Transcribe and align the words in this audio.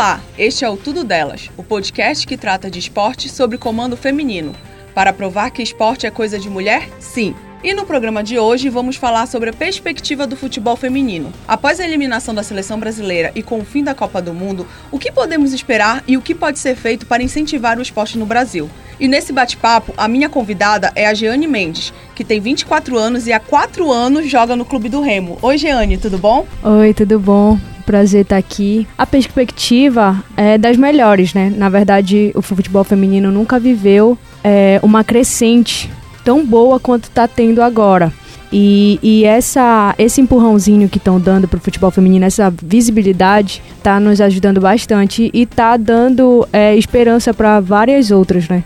Olá, 0.00 0.18
este 0.38 0.64
é 0.64 0.68
o 0.70 0.78
Tudo 0.78 1.04
Delas, 1.04 1.50
o 1.58 1.62
podcast 1.62 2.26
que 2.26 2.38
trata 2.38 2.70
de 2.70 2.78
esporte 2.78 3.28
sobre 3.28 3.58
comando 3.58 3.98
feminino. 3.98 4.54
Para 4.94 5.12
provar 5.12 5.50
que 5.50 5.62
esporte 5.62 6.06
é 6.06 6.10
coisa 6.10 6.38
de 6.38 6.48
mulher? 6.48 6.88
Sim. 6.98 7.34
E 7.62 7.74
no 7.74 7.84
programa 7.84 8.24
de 8.24 8.38
hoje 8.38 8.70
vamos 8.70 8.96
falar 8.96 9.26
sobre 9.26 9.50
a 9.50 9.52
perspectiva 9.52 10.26
do 10.26 10.38
futebol 10.38 10.74
feminino. 10.74 11.30
Após 11.46 11.78
a 11.78 11.84
eliminação 11.84 12.34
da 12.34 12.42
seleção 12.42 12.80
brasileira 12.80 13.30
e 13.34 13.42
com 13.42 13.58
o 13.58 13.64
fim 13.64 13.84
da 13.84 13.94
Copa 13.94 14.22
do 14.22 14.32
Mundo, 14.32 14.66
o 14.90 14.98
que 14.98 15.12
podemos 15.12 15.52
esperar 15.52 16.02
e 16.08 16.16
o 16.16 16.22
que 16.22 16.34
pode 16.34 16.58
ser 16.58 16.76
feito 16.76 17.04
para 17.04 17.22
incentivar 17.22 17.78
o 17.78 17.82
esporte 17.82 18.16
no 18.16 18.24
Brasil? 18.24 18.70
E 18.98 19.06
nesse 19.06 19.34
bate-papo, 19.34 19.92
a 19.98 20.08
minha 20.08 20.30
convidada 20.30 20.90
é 20.94 21.06
a 21.06 21.12
Jeane 21.12 21.46
Mendes, 21.46 21.92
que 22.14 22.24
tem 22.24 22.40
24 22.40 22.96
anos 22.96 23.26
e 23.26 23.34
há 23.34 23.38
4 23.38 23.92
anos 23.92 24.30
joga 24.30 24.56
no 24.56 24.64
Clube 24.64 24.88
do 24.88 25.02
Remo. 25.02 25.36
Oi, 25.42 25.58
Jeane, 25.58 25.98
tudo 25.98 26.16
bom? 26.16 26.46
Oi, 26.62 26.94
tudo 26.94 27.20
bom? 27.20 27.58
Prazer 27.90 28.22
estar 28.22 28.36
aqui. 28.36 28.86
A 28.96 29.04
perspectiva 29.04 30.22
é 30.36 30.56
das 30.56 30.76
melhores, 30.76 31.34
né? 31.34 31.52
Na 31.52 31.68
verdade, 31.68 32.30
o 32.36 32.40
futebol 32.40 32.84
feminino 32.84 33.32
nunca 33.32 33.58
viveu 33.58 34.16
é, 34.44 34.78
uma 34.80 35.02
crescente 35.02 35.90
tão 36.24 36.46
boa 36.46 36.78
quanto 36.78 37.08
está 37.08 37.26
tendo 37.26 37.60
agora. 37.60 38.12
E, 38.52 39.00
e, 39.02 39.24
essa, 39.24 39.92
esse 39.98 40.20
empurrãozinho 40.20 40.88
que 40.88 40.98
estão 40.98 41.18
dando 41.18 41.48
para 41.48 41.56
o 41.56 41.60
futebol 41.60 41.90
feminino, 41.90 42.24
essa 42.24 42.48
visibilidade, 42.62 43.60
está 43.76 43.98
nos 43.98 44.20
ajudando 44.20 44.60
bastante 44.60 45.28
e 45.34 45.42
está 45.42 45.76
dando 45.76 46.46
é, 46.52 46.76
esperança 46.76 47.34
para 47.34 47.58
várias 47.58 48.12
outras, 48.12 48.48
né? 48.48 48.62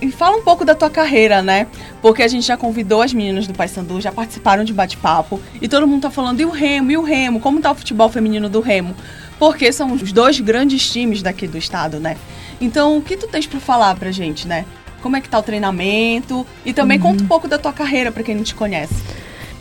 E 0.00 0.10
fala 0.10 0.36
um 0.36 0.42
pouco 0.42 0.64
da 0.64 0.74
tua 0.74 0.88
carreira, 0.88 1.42
né? 1.42 1.66
Porque 2.00 2.22
a 2.22 2.28
gente 2.28 2.46
já 2.46 2.56
convidou 2.56 3.02
as 3.02 3.12
meninas 3.12 3.46
do 3.46 3.54
Paysandu, 3.54 4.00
já 4.00 4.12
participaram 4.12 4.62
de 4.64 4.72
bate-papo 4.72 5.40
e 5.60 5.66
todo 5.66 5.86
mundo 5.86 6.02
tá 6.02 6.10
falando 6.10 6.40
e 6.40 6.44
o 6.44 6.50
Remo, 6.50 6.90
e 6.90 6.96
o 6.96 7.02
Remo, 7.02 7.40
como 7.40 7.60
tá 7.60 7.70
o 7.70 7.74
futebol 7.74 8.08
feminino 8.08 8.48
do 8.48 8.60
Remo? 8.60 8.94
Porque 9.38 9.72
são 9.72 9.92
os 9.92 10.12
dois 10.12 10.40
grandes 10.40 10.88
times 10.90 11.22
daqui 11.22 11.46
do 11.46 11.58
estado, 11.58 11.98
né? 11.98 12.16
Então, 12.60 12.96
o 12.96 13.02
que 13.02 13.16
tu 13.16 13.28
tens 13.28 13.46
para 13.46 13.60
falar 13.60 13.94
pra 13.96 14.10
gente, 14.10 14.46
né? 14.46 14.64
Como 15.00 15.16
é 15.16 15.20
que 15.20 15.28
tá 15.28 15.38
o 15.38 15.42
treinamento? 15.42 16.46
E 16.64 16.72
também 16.72 16.98
uhum. 16.98 17.04
conta 17.04 17.22
um 17.22 17.26
pouco 17.26 17.46
da 17.46 17.56
tua 17.56 17.72
carreira 17.72 18.10
para 18.10 18.22
quem 18.22 18.34
não 18.34 18.42
te 18.42 18.54
conhece. 18.54 18.94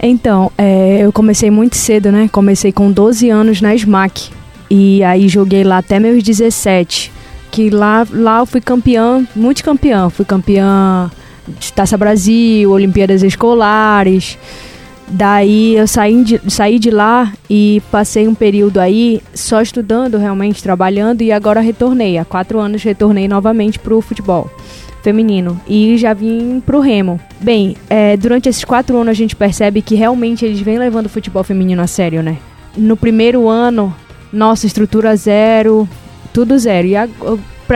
Então, 0.01 0.51
é, 0.57 0.99
eu 1.01 1.11
comecei 1.11 1.49
muito 1.51 1.75
cedo, 1.75 2.11
né? 2.11 2.27
Comecei 2.31 2.71
com 2.71 2.91
12 2.91 3.29
anos 3.29 3.61
na 3.61 3.75
SMAC. 3.75 4.31
E 4.69 5.03
aí 5.03 5.27
joguei 5.27 5.63
lá 5.63 5.77
até 5.77 5.99
meus 5.99 6.23
17. 6.23 7.11
Que 7.57 7.71
lá, 7.71 8.05
lá 8.11 8.37
eu 8.37 8.45
fui 8.45 8.61
campeã, 8.61 9.25
multicampeã. 9.35 10.11
Fui 10.11 10.23
campeã 10.23 11.09
de 11.59 11.73
Taça 11.73 11.97
Brasil, 11.97 12.69
Olimpíadas 12.69 13.23
Escolares. 13.23 14.37
Daí 15.07 15.75
eu 15.75 15.87
saí 15.87 16.23
de, 16.23 16.39
saí 16.51 16.77
de 16.77 16.91
lá 16.91 17.33
e 17.49 17.81
passei 17.89 18.27
um 18.27 18.35
período 18.35 18.77
aí 18.77 19.23
só 19.33 19.59
estudando, 19.59 20.19
realmente 20.19 20.61
trabalhando, 20.61 21.23
e 21.23 21.31
agora 21.31 21.59
retornei. 21.59 22.19
Há 22.19 22.25
quatro 22.25 22.59
anos 22.59 22.83
retornei 22.83 23.27
novamente 23.27 23.79
para 23.79 23.95
o 23.95 24.01
futebol 24.03 24.51
feminino 25.01 25.59
e 25.67 25.97
já 25.97 26.13
vim 26.13 26.61
pro 26.63 26.79
remo. 26.79 27.19
Bem, 27.41 27.75
é, 27.89 28.15
durante 28.15 28.47
esses 28.47 28.63
quatro 28.63 28.95
anos 28.97 29.09
a 29.09 29.13
gente 29.15 29.35
percebe 29.35 29.81
que 29.81 29.95
realmente 29.95 30.45
eles 30.45 30.59
vêm 30.59 30.77
levando 30.77 31.07
o 31.07 31.09
futebol 31.09 31.43
feminino 31.43 31.81
a 31.81 31.87
sério, 31.87 32.21
né? 32.21 32.37
No 32.77 32.95
primeiro 32.95 33.49
ano, 33.49 33.91
nossa, 34.31 34.67
estrutura 34.67 35.15
zero, 35.15 35.89
tudo 36.37 36.55
zero. 36.59 36.87
E 36.87 36.95
a, 36.95 37.09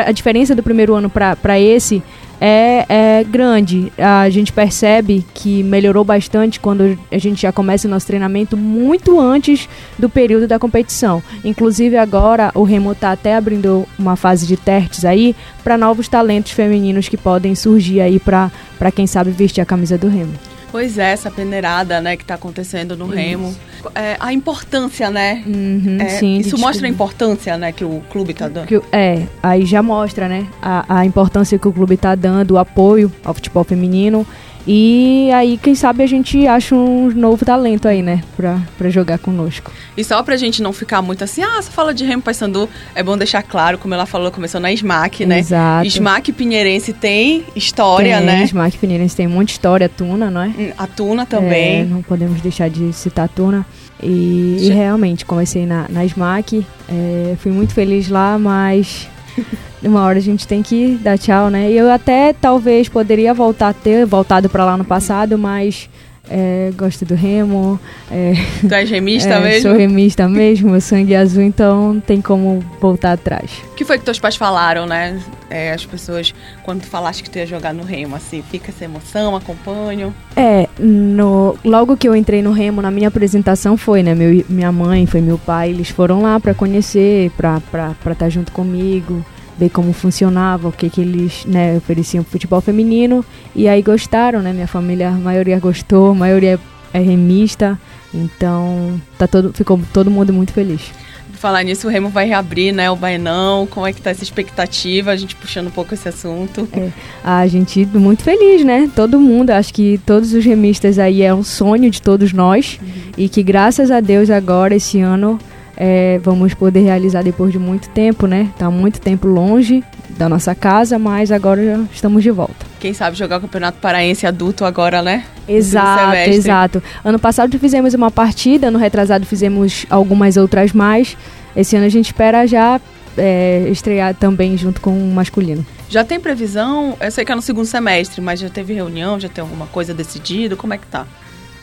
a 0.06 0.12
diferença 0.12 0.54
do 0.54 0.62
primeiro 0.62 0.94
ano 0.94 1.10
para 1.10 1.60
esse 1.60 2.04
é, 2.40 2.86
é 2.88 3.24
grande. 3.24 3.92
A 3.98 4.30
gente 4.30 4.54
percebe 4.54 5.26
que 5.34 5.64
melhorou 5.64 6.04
bastante 6.04 6.60
quando 6.60 6.96
a 7.12 7.18
gente 7.18 7.42
já 7.42 7.52
começa 7.52 7.88
o 7.88 7.92
nosso 7.92 8.06
treinamento 8.06 8.56
muito 8.56 9.20
antes 9.20 9.68
do 9.98 10.08
período 10.08 10.48
da 10.48 10.60
competição. 10.60 11.24
Inclusive 11.44 11.98
agora 11.98 12.52
o 12.54 12.62
Remo 12.62 12.92
está 12.92 13.12
até 13.12 13.36
abrindo 13.36 13.88
uma 13.98 14.16
fase 14.16 14.46
de 14.46 14.56
testes 14.56 15.06
aí 15.06 15.36
para 15.64 15.76
novos 15.76 16.08
talentos 16.08 16.52
femininos 16.52 17.10
que 17.10 17.18
podem 17.18 17.56
surgir 17.56 18.00
aí 18.00 18.20
para 18.20 18.92
quem 18.94 19.08
sabe 19.08 19.32
vestir 19.32 19.62
a 19.62 19.66
camisa 19.66 19.98
do 19.98 20.08
Remo. 20.08 20.51
Pois 20.72 20.98
é, 20.98 21.12
essa 21.12 21.30
peneirada, 21.30 22.00
né, 22.00 22.16
que 22.16 22.24
está 22.24 22.36
acontecendo 22.36 22.96
no 22.96 23.06
isso. 23.08 23.16
Remo. 23.16 23.56
É, 23.94 24.16
a 24.20 24.32
importância, 24.32 25.10
né? 25.10 25.44
Uhum, 25.46 25.98
é, 26.00 26.10
sim, 26.10 26.38
isso 26.38 26.58
mostra 26.58 26.88
a 26.88 26.90
importância, 26.90 27.58
né, 27.58 27.72
que 27.72 27.84
o 27.84 28.02
clube 28.10 28.32
está 28.32 28.48
dando. 28.48 28.68
Que, 28.68 28.82
é, 28.92 29.28
aí 29.44 29.66
já 29.66 29.84
mostra, 29.84 30.28
né, 30.28 30.48
a, 30.62 31.00
a 31.00 31.06
importância 31.06 31.60
que 31.60 31.68
o 31.68 31.74
clube 31.74 31.96
está 31.96 32.16
dando, 32.16 32.52
o 32.52 32.58
apoio 32.58 33.12
ao 33.24 33.34
futebol 33.34 33.64
feminino. 33.64 34.26
E 34.68 35.30
aí, 35.34 35.58
quem 35.58 35.74
sabe 35.74 36.04
a 36.04 36.08
gente 36.08 36.46
acha 36.48 36.76
um 36.76 37.10
novo 37.12 37.44
talento 37.44 37.88
aí, 37.88 38.02
né? 38.02 38.22
Pra, 38.38 38.60
pra 38.78 38.90
jogar 38.90 39.18
conosco. 39.18 39.72
E 39.98 40.04
só 40.04 40.22
pra 40.22 40.38
gente 40.38 40.62
não 40.62 40.72
ficar 40.72 41.02
muito 41.02 41.24
assim, 41.24 41.44
ah, 41.44 41.62
você 41.62 41.72
fala 41.72 41.94
de 41.94 42.06
Remo 42.06 42.22
Paysandu, 42.22 42.70
é 42.94 43.02
bom 43.02 43.18
deixar 43.18 43.42
claro, 43.44 43.78
como 43.78 43.94
ela 43.94 44.06
falou, 44.06 44.32
começou 44.32 44.62
na 44.62 44.72
SMAC, 44.72 45.26
né? 45.26 45.40
Exato. 45.40 45.90
SMAC 45.90 46.32
Pinheirense 46.32 46.94
tem 46.94 47.46
história, 47.56 48.18
tem, 48.18 48.26
né? 48.26 48.48
SMAC 48.48 48.78
Pinheirense 48.78 49.16
tem 49.16 49.28
muita 49.28 49.52
história, 49.52 49.86
a 49.88 49.90
Tuna, 49.90 50.30
não 50.30 50.42
é? 50.42 50.48
Hum, 50.48 50.72
a 50.78 50.88
Tuna 50.88 51.26
também. 51.26 51.82
É, 51.82 51.84
não 51.84 52.02
podemos 52.02 52.40
deixar 52.42 52.70
de 52.70 52.94
citar 52.94 53.26
a 53.26 53.28
Tuna. 53.28 53.66
E, 54.02 54.58
e 54.60 54.70
realmente, 54.70 55.26
comecei 55.26 55.66
na, 55.66 55.86
na 55.90 56.06
SMAC, 56.06 56.66
é, 56.90 57.36
fui 57.38 57.52
muito 57.52 57.74
feliz 57.74 58.10
lá, 58.10 58.38
mas 58.40 59.08
uma 59.84 60.02
hora 60.04 60.18
a 60.18 60.22
gente 60.22 60.48
tem 60.48 60.62
que 60.62 61.00
dar 61.02 61.18
tchau, 61.18 61.50
né? 61.50 61.72
Eu 61.72 61.90
até 61.92 62.34
talvez 62.34 62.88
poderia 62.88 63.34
voltar 63.34 63.70
a 63.70 63.74
ter 63.74 64.06
voltado 64.06 64.50
para 64.50 64.66
lá 64.66 64.78
no 64.78 64.86
passado, 64.86 65.38
mas 65.38 65.90
é, 66.30 66.72
gosto 66.76 67.06
do 67.06 67.16
remo. 67.16 67.80
É, 68.10 68.34
tu 68.62 68.74
és 68.74 68.90
remista 68.90 69.30
é, 69.36 69.40
mesmo? 69.40 69.70
Sou 69.70 69.78
remista 69.78 70.30
mesmo, 70.30 70.72
meu 70.72 70.82
sangue 70.82 71.14
é 71.14 71.18
azul, 71.18 71.44
então 71.44 72.02
tem 72.06 72.22
como 72.22 72.64
voltar 72.80 73.14
atrás. 73.14 73.52
O 73.72 73.76
que 73.76 73.84
foi 73.84 73.98
que 73.98 74.06
teus 74.06 74.20
pais 74.20 74.36
falaram, 74.36 74.86
né? 74.86 75.20
É, 75.50 75.74
as 75.74 75.86
pessoas, 75.86 76.34
quando 76.64 76.82
tu 76.82 76.88
falaste 76.88 77.24
que 77.24 77.30
tu 77.30 77.38
ia 77.38 77.46
jogar 77.46 77.74
no 77.74 77.84
remo, 77.84 78.16
assim, 78.16 78.42
fica 78.42 78.72
essa 78.72 78.86
emoção, 78.86 79.36
acompanho? 79.36 80.14
É, 80.36 80.70
no, 80.80 81.58
logo 81.66 81.98
que 81.98 82.08
eu 82.08 82.16
entrei 82.16 82.42
no 82.42 82.52
remo, 82.52 82.82
na 82.82 82.92
minha 82.92 83.10
apresentação 83.10 83.76
foi, 83.76 84.02
né? 84.02 84.16
Meu, 84.16 84.46
minha 84.48 84.72
mãe, 84.72 85.06
foi 85.06 85.20
meu 85.20 85.38
pai, 85.38 85.72
eles 85.72 85.90
foram 85.90 86.22
lá 86.22 86.40
para 86.40 86.54
conhecer, 86.54 87.32
para 87.32 87.58
estar 87.58 88.16
tá 88.16 88.30
junto 88.30 88.52
comigo 88.52 89.26
ver 89.58 89.70
como 89.70 89.94
funcionava, 89.94 90.68
o 90.68 90.72
que, 90.72 90.90
que 90.90 91.02
eles 91.02 91.46
né, 91.46 91.78
ofereciam 91.78 92.24
pro 92.24 92.32
futebol 92.32 92.62
feminino. 92.62 93.26
E 93.56 93.68
aí 93.68 93.82
gostaram, 93.82 94.42
né? 94.42 94.54
Minha 94.54 94.68
família, 94.68 95.10
a 95.10 95.12
maioria 95.12 95.60
gostou, 95.60 96.12
a 96.12 96.16
maioria 96.16 96.60
é 96.94 97.00
remista. 97.00 97.80
Então 98.14 99.00
tá 99.18 99.28
todo, 99.28 99.54
ficou 99.54 99.80
todo 99.94 100.12
mundo 100.12 100.34
muito 100.34 100.52
feliz. 100.52 100.92
Falar 101.34 101.64
nisso, 101.64 101.88
o 101.88 101.90
Remo 101.90 102.10
vai 102.10 102.28
reabrir, 102.28 102.72
né? 102.72 102.92
O 102.92 102.96
Bainão, 102.96 103.66
como 103.66 103.88
é 103.88 103.92
que 103.92 104.00
tá 104.00 104.12
essa 104.12 104.24
expectativa? 104.24 105.10
A 105.10 105.16
gente 105.16 105.36
puxando 105.36 105.68
um 105.68 105.72
pouco 105.72 105.92
esse 105.92 106.08
assunto. 106.08 106.70
É, 106.72 106.92
a 107.24 107.48
gente 107.48 107.84
muito 107.84 108.22
feliz, 108.22 108.64
né? 108.64 108.88
Todo 108.96 109.20
mundo, 109.20 109.50
acho 109.50 109.74
que 109.74 110.00
todos 110.06 110.34
os 110.34 110.46
remistas 110.46 111.00
aí 111.00 111.24
é 111.24 111.34
um 111.34 111.42
sonho 111.42 111.90
de 111.90 112.00
todos 112.00 112.32
nós. 112.32 112.78
Uhum. 112.80 112.88
E 113.18 113.28
que 113.28 113.42
graças 113.42 113.90
a 113.90 114.00
Deus 114.00 114.30
agora, 114.30 114.76
esse 114.76 115.00
ano, 115.00 115.40
é, 115.76 116.20
vamos 116.24 116.54
poder 116.54 116.82
realizar 116.82 117.24
depois 117.24 117.52
de 117.52 117.60
muito 117.60 117.90
tempo, 117.90 118.28
né? 118.28 118.50
Tá 118.58 118.70
muito 118.70 119.00
tempo 119.00 119.28
longe 119.28 119.84
da 120.10 120.30
nossa 120.30 120.54
casa, 120.54 121.00
mas 121.00 121.32
agora 121.32 121.64
já 121.64 121.80
estamos 121.92 122.22
de 122.22 122.30
volta. 122.32 122.66
Quem 122.80 122.94
sabe 122.94 123.18
jogar 123.18 123.38
o 123.38 123.42
Campeonato 123.42 123.80
Paraense 123.80 124.28
adulto 124.28 124.66
agora, 124.66 125.02
né? 125.02 125.26
Exato, 125.48 126.30
exato. 126.30 126.84
Ano 127.04 127.20
passado 127.20 127.58
fizemos 127.58 127.94
uma 127.94 128.12
partida, 128.12 128.68
ano 128.68 128.78
retrasado 128.78 129.26
fizemos 129.26 129.86
algumas 129.90 130.38
outras 130.38 130.74
mais. 130.74 131.18
Esse 131.56 131.76
ano 131.76 131.86
a 131.86 131.90
gente 131.90 132.06
espera 132.08 132.46
já 132.46 132.80
é, 133.18 133.68
estrear 133.70 134.14
também 134.14 134.58
junto 134.58 134.82
com 134.82 134.92
o 134.92 135.14
masculino. 135.14 135.66
Já 135.90 136.04
tem 136.04 136.20
previsão? 136.20 136.96
Eu 137.02 137.12
sei 137.12 137.26
que 137.26 137.32
é 137.32 137.36
no 137.36 137.42
segundo 137.42 137.66
semestre, 137.66 138.22
mas 138.22 138.40
já 138.40 138.50
teve 138.50 138.74
reunião, 138.74 139.20
já 139.20 139.28
tem 139.28 139.42
alguma 139.42 139.66
coisa 139.68 139.94
decidida? 139.94 140.56
Como 140.56 140.74
é 140.74 140.78
que 140.78 140.88
tá? 140.88 141.06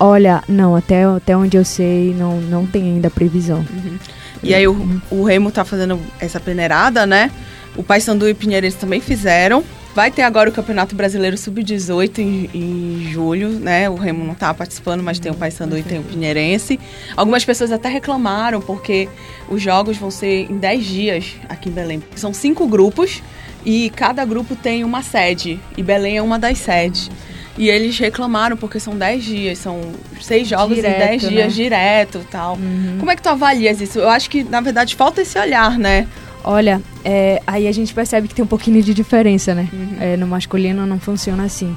Olha, 0.00 0.42
não, 0.48 0.76
até, 0.76 1.04
até 1.04 1.36
onde 1.36 1.56
eu 1.56 1.64
sei, 1.64 2.14
não, 2.14 2.40
não 2.40 2.66
tem 2.66 2.82
ainda 2.84 3.10
previsão. 3.10 3.58
Uhum. 3.58 3.98
E 4.42 4.54
aí 4.54 4.66
o, 4.68 5.02
o 5.10 5.24
Remo 5.24 5.50
tá 5.50 5.64
fazendo 5.64 6.00
essa 6.20 6.38
peneirada, 6.38 7.04
né? 7.04 7.30
O 7.76 7.82
Paysandu 7.82 8.28
e 8.28 8.34
Pinheirense 8.34 8.76
também 8.76 9.00
fizeram. 9.00 9.64
Vai 9.94 10.12
ter 10.12 10.22
agora 10.22 10.48
o 10.48 10.52
Campeonato 10.52 10.94
Brasileiro 10.94 11.36
Sub-18 11.36 12.18
em, 12.18 12.50
em, 12.54 13.10
julho, 13.10 13.48
né? 13.48 13.90
O 13.90 13.96
Remo 13.96 14.24
não 14.24 14.34
tá 14.34 14.54
participando, 14.54 15.02
mas 15.02 15.18
tem 15.18 15.32
o 15.32 15.34
Paysandu 15.34 15.76
e 15.76 15.82
tem 15.82 15.98
o 15.98 16.02
Pinheirense. 16.04 16.78
Algumas 17.16 17.44
pessoas 17.44 17.72
até 17.72 17.88
reclamaram 17.88 18.60
porque 18.60 19.08
os 19.48 19.60
jogos 19.60 19.96
vão 19.96 20.10
ser 20.10 20.48
em 20.48 20.56
10 20.56 20.84
dias 20.84 21.34
aqui 21.48 21.68
em 21.68 21.72
Belém. 21.72 22.02
São 22.14 22.32
cinco 22.32 22.68
grupos 22.68 23.20
e 23.66 23.90
cada 23.90 24.24
grupo 24.24 24.54
tem 24.54 24.84
uma 24.84 25.02
sede. 25.02 25.58
E 25.76 25.82
Belém 25.82 26.18
é 26.18 26.22
uma 26.22 26.38
das 26.38 26.58
sedes. 26.58 27.10
E 27.58 27.68
eles 27.68 27.98
reclamaram 27.98 28.56
porque 28.56 28.78
são 28.78 28.96
10 28.96 29.24
dias, 29.24 29.58
são 29.58 29.80
seis 30.20 30.46
jogos 30.46 30.76
direto, 30.76 30.94
em 30.94 31.08
10 31.08 31.22
né? 31.24 31.28
dias 31.28 31.54
direto 31.54 32.24
tal. 32.30 32.54
Uhum. 32.54 32.96
Como 32.98 33.10
é 33.10 33.16
que 33.16 33.22
tu 33.22 33.28
avalias 33.28 33.80
isso? 33.80 33.98
Eu 33.98 34.08
acho 34.08 34.30
que, 34.30 34.44
na 34.44 34.60
verdade, 34.60 34.94
falta 34.94 35.22
esse 35.22 35.36
olhar, 35.38 35.76
né? 35.76 36.06
Olha, 36.44 36.80
é, 37.04 37.42
aí 37.44 37.66
a 37.66 37.72
gente 37.72 37.92
percebe 37.92 38.28
que 38.28 38.34
tem 38.34 38.44
um 38.44 38.48
pouquinho 38.48 38.80
de 38.80 38.94
diferença, 38.94 39.54
né? 39.54 39.68
Uhum. 39.72 39.96
É, 40.00 40.16
no 40.16 40.26
masculino 40.26 40.86
não 40.86 41.00
funciona 41.00 41.42
assim. 41.42 41.76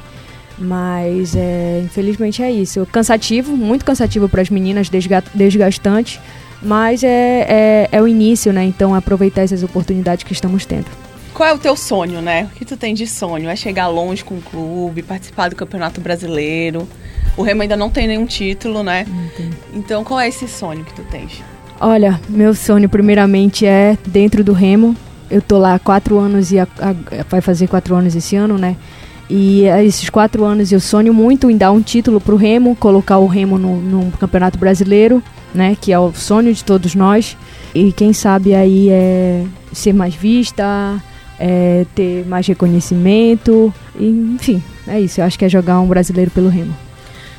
Mas, 0.58 1.36
é, 1.36 1.82
infelizmente, 1.84 2.44
é 2.44 2.52
isso. 2.52 2.88
Cansativo, 2.92 3.58
muito 3.58 3.84
cansativo 3.84 4.30
para 4.30 4.42
as 4.42 4.50
meninas, 4.52 4.88
desgastante. 5.34 6.22
Mas 6.62 7.04
é, 7.04 7.08
é, 7.50 7.90
é 7.92 8.02
o 8.02 8.08
início, 8.08 8.54
né? 8.54 8.64
Então 8.64 8.94
aproveitar 8.94 9.42
essas 9.42 9.64
oportunidades 9.64 10.24
que 10.24 10.32
estamos 10.32 10.64
tendo. 10.64 10.86
Qual 11.42 11.50
é 11.50 11.54
o 11.56 11.58
teu 11.58 11.76
sonho, 11.76 12.22
né? 12.22 12.48
O 12.54 12.56
que 12.56 12.64
tu 12.64 12.78
tem 12.78 12.94
de 12.94 13.08
sonho? 13.08 13.50
É 13.50 13.56
chegar 13.56 13.88
longe 13.88 14.24
com 14.24 14.36
o 14.36 14.42
clube, 14.44 15.02
participar 15.02 15.50
do 15.50 15.56
Campeonato 15.56 16.00
Brasileiro. 16.00 16.88
O 17.36 17.42
Remo 17.42 17.64
ainda 17.64 17.76
não 17.76 17.90
tem 17.90 18.06
nenhum 18.06 18.28
título, 18.28 18.84
né? 18.84 19.08
Então, 19.74 20.04
qual 20.04 20.20
é 20.20 20.28
esse 20.28 20.48
sonho 20.48 20.86
que 20.86 20.94
tu 20.94 21.02
tens? 21.10 21.42
Olha, 21.80 22.22
meu 22.30 22.54
sonho 22.54 22.88
primeiramente 22.88 23.66
é 23.66 23.98
dentro 24.06 24.44
do 24.44 24.54
Remo. 24.54 24.96
Eu 25.32 25.42
tô 25.42 25.58
lá 25.58 25.74
há 25.74 25.80
quatro 25.80 26.20
anos 26.20 26.52
e 26.52 26.60
a, 26.60 26.68
a, 26.78 27.24
vai 27.28 27.42
fazer 27.42 27.66
quatro 27.66 27.96
anos 27.96 28.16
esse 28.16 28.36
ano, 28.36 28.56
né? 28.60 28.78
E 29.28 29.64
esses 29.64 30.12
quatro 30.12 30.46
anos 30.46 30.72
eu 30.72 30.80
sonho 30.80 31.12
muito 31.12 31.50
em 31.50 31.58
dar 31.58 31.72
um 31.72 31.82
título 31.82 32.22
pro 32.22 32.36
Remo, 32.36 32.76
colocar 32.76 33.18
o 33.18 33.26
Remo 33.26 33.58
no, 33.58 33.82
no 33.82 34.12
Campeonato 34.12 34.60
Brasileiro, 34.60 35.24
né? 35.56 35.76
Que 35.82 35.92
é 35.92 35.98
o 35.98 36.14
sonho 36.14 36.54
de 36.54 36.64
todos 36.64 36.94
nós. 36.94 37.36
E 37.74 37.92
quem 37.92 38.14
sabe 38.14 38.54
aí 38.54 38.90
é 38.92 39.44
ser 39.74 39.92
mais 39.92 40.14
vista, 40.14 41.02
é 41.42 41.86
ter 41.96 42.24
mais 42.28 42.46
reconhecimento. 42.46 43.74
E, 44.00 44.08
enfim, 44.08 44.64
é 44.88 45.00
isso. 45.00 45.20
Eu 45.20 45.26
acho 45.26 45.40
que 45.40 45.46
é 45.46 45.50
jogar 45.50 45.80
um 45.80 45.88
brasileiro 45.88 46.30
pelo 46.30 46.48
Remo. 46.48 46.76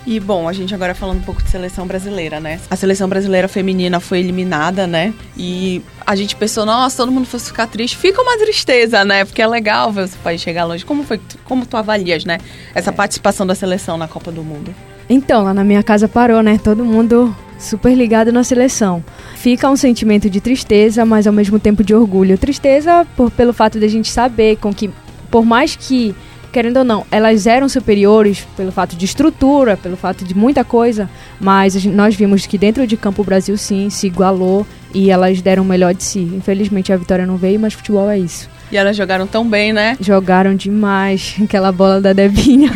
E 0.04 0.19
bom, 0.19 0.49
a 0.49 0.52
gente 0.52 0.75
agora 0.75 0.96
falando 0.96 1.19
um 1.19 1.22
pouco 1.22 1.40
de 1.40 1.49
seleção 1.49 1.87
brasileira, 1.87 2.40
né? 2.40 2.58
A 2.69 2.75
seleção 2.75 3.08
brasileira 3.08 3.46
feminina 3.46 4.00
foi 4.00 4.19
eliminada, 4.19 4.84
né? 4.84 5.14
E 5.37 5.81
a 6.04 6.16
gente 6.16 6.34
pensou, 6.34 6.66
nossa, 6.66 6.96
todo 6.96 7.12
mundo 7.12 7.25
fosse 7.26 7.46
ficar 7.46 7.69
triste. 7.69 7.96
Fica 7.96 8.20
uma 8.20 8.37
tristeza, 8.37 9.04
né? 9.04 9.25
Porque 9.25 9.40
é 9.40 9.46
legal 9.46 9.93
ver 9.93 10.02
o 10.02 10.08
seu 10.08 10.19
país 10.19 10.40
chegar 10.40 10.64
longe. 10.64 10.84
Como 10.84 11.04
foi, 11.04 11.20
como 11.44 11.64
tu 11.64 11.76
avalias, 11.76 12.25
né? 12.25 12.38
Essa 12.75 12.90
é. 12.90 12.93
participação 12.93 13.46
da 13.46 13.54
seleção 13.54 13.96
na 13.96 14.08
Copa 14.08 14.32
do 14.32 14.43
Mundo? 14.43 14.75
Então, 15.08 15.44
lá 15.44 15.54
na 15.54 15.62
minha 15.62 15.84
casa 15.84 16.08
parou, 16.08 16.43
né? 16.43 16.58
Todo 16.58 16.84
mundo 16.84 17.34
super 17.62 17.94
ligado 17.94 18.32
na 18.32 18.44
seleção. 18.44 19.03
Fica 19.37 19.70
um 19.70 19.76
sentimento 19.76 20.29
de 20.29 20.41
tristeza, 20.41 21.05
mas 21.05 21.26
ao 21.26 21.32
mesmo 21.32 21.59
tempo 21.59 21.82
de 21.82 21.94
orgulho. 21.94 22.38
Tristeza 22.38 23.06
por, 23.17 23.31
pelo 23.31 23.53
fato 23.53 23.79
de 23.79 23.85
a 23.85 23.88
gente 23.88 24.11
saber 24.11 24.56
com 24.56 24.73
que, 24.73 24.91
por 25.31 25.44
mais 25.44 25.76
que 25.76 26.14
querendo 26.53 26.76
ou 26.76 26.85
não, 26.85 27.06
elas 27.11 27.47
eram 27.47 27.67
superiores 27.67 28.47
pelo 28.56 28.70
fato 28.70 28.94
de 28.94 29.06
estrutura, 29.06 29.75
pelo 29.75 29.97
fato 29.97 30.23
de 30.23 30.37
muita 30.37 30.62
coisa, 30.62 31.09
mas 31.41 31.73
gente, 31.73 31.94
nós 31.94 32.14
vimos 32.14 32.44
que 32.44 32.59
dentro 32.59 32.87
de 32.87 32.94
campo 32.94 33.23
o 33.23 33.25
Brasil 33.25 33.56
sim 33.56 33.88
se 33.88 34.06
igualou 34.06 34.67
e 34.94 35.11
elas 35.11 35.41
deram 35.41 35.62
o 35.62 35.67
melhor 35.67 35.94
de 35.94 36.05
si. 36.05 36.20
Infelizmente 36.20 36.93
a 36.93 36.97
vitória 36.97 37.26
não 37.26 37.38
veio, 37.38 37.59
mas 37.59 37.73
futebol 37.73 38.09
é 38.11 38.19
isso. 38.19 38.50
E 38.73 38.77
elas 38.79 38.97
jogaram 38.97 39.27
tão 39.27 39.47
bem, 39.47 39.71
né? 39.71 39.99
Jogaram 40.01 40.55
demais. 40.55 41.37
Aquela 41.45 41.71
bola 41.71 42.01
da 42.01 42.15
Debinha 42.15 42.71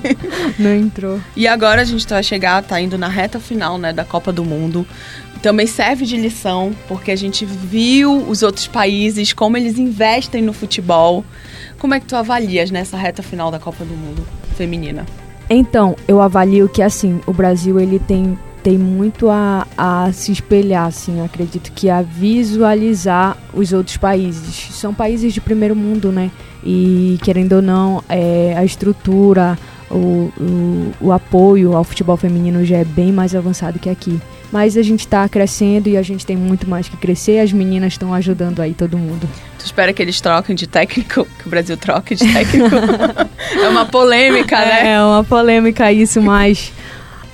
não 0.58 0.74
entrou. 0.74 1.20
E 1.36 1.46
agora 1.46 1.82
a 1.82 1.84
gente 1.84 2.06
tá 2.06 2.16
a 2.16 2.22
chegar, 2.22 2.62
tá 2.62 2.80
indo 2.80 2.96
na 2.96 3.08
reta 3.08 3.38
final, 3.38 3.76
né, 3.76 3.92
da 3.92 4.06
Copa 4.06 4.32
do 4.32 4.42
Mundo. 4.42 4.86
Também 5.42 5.66
serve 5.66 6.06
de 6.06 6.16
lição, 6.16 6.74
porque 6.88 7.10
a 7.10 7.16
gente 7.16 7.44
viu 7.44 8.26
os 8.26 8.42
outros 8.42 8.66
países 8.66 9.34
como 9.34 9.58
eles 9.58 9.78
investem 9.78 10.40
no 10.40 10.54
futebol. 10.54 11.22
Como 11.78 11.92
é 11.92 12.00
que 12.00 12.06
tu 12.06 12.16
avalias 12.16 12.70
nessa 12.70 12.96
reta 12.96 13.22
final 13.22 13.50
da 13.50 13.58
Copa 13.58 13.84
do 13.84 13.94
Mundo 13.94 14.26
feminina? 14.56 15.04
Então, 15.50 15.94
eu 16.08 16.22
avalio 16.22 16.70
que 16.70 16.80
assim, 16.80 17.20
o 17.26 17.34
Brasil 17.34 17.78
ele 17.78 17.98
tem 17.98 18.38
tem 18.64 18.78
muito 18.78 19.28
a, 19.28 19.66
a 19.76 20.10
se 20.10 20.32
espelhar, 20.32 20.86
assim, 20.86 21.22
acredito 21.22 21.70
que 21.70 21.90
a 21.90 22.00
visualizar 22.00 23.36
os 23.52 23.74
outros 23.74 23.98
países. 23.98 24.74
São 24.74 24.94
países 24.94 25.34
de 25.34 25.40
primeiro 25.40 25.76
mundo, 25.76 26.10
né? 26.10 26.30
E 26.64 27.18
querendo 27.22 27.56
ou 27.56 27.62
não, 27.62 28.02
é, 28.08 28.54
a 28.56 28.64
estrutura, 28.64 29.58
o, 29.90 30.32
o, 30.40 30.92
o 30.98 31.12
apoio 31.12 31.76
ao 31.76 31.84
futebol 31.84 32.16
feminino 32.16 32.64
já 32.64 32.78
é 32.78 32.84
bem 32.86 33.12
mais 33.12 33.34
avançado 33.34 33.78
que 33.78 33.90
aqui. 33.90 34.18
Mas 34.50 34.78
a 34.78 34.82
gente 34.82 35.00
está 35.00 35.28
crescendo 35.28 35.88
e 35.88 35.96
a 35.98 36.02
gente 36.02 36.24
tem 36.24 36.36
muito 36.36 36.66
mais 36.66 36.88
que 36.88 36.96
crescer. 36.96 37.40
As 37.40 37.52
meninas 37.52 37.92
estão 37.94 38.14
ajudando 38.14 38.60
aí 38.60 38.72
todo 38.72 38.96
mundo. 38.96 39.28
Tu 39.58 39.66
espera 39.66 39.92
que 39.92 40.00
eles 40.00 40.20
troquem 40.22 40.56
de 40.56 40.66
técnico? 40.66 41.26
Que 41.38 41.48
o 41.48 41.50
Brasil 41.50 41.76
troque 41.76 42.14
de 42.14 42.32
técnico? 42.32 42.74
é 43.60 43.68
uma 43.68 43.84
polêmica, 43.84 44.56
né? 44.64 44.92
É 44.92 45.02
uma 45.02 45.22
polêmica 45.22 45.92
isso, 45.92 46.22
mas 46.22 46.72